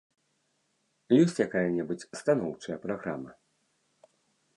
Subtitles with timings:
[1.21, 3.31] Ёсць якая-небудзь станоўчая праграма?